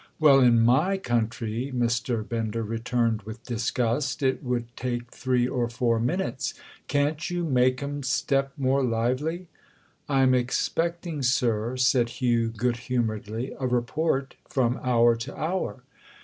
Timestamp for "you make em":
7.29-8.01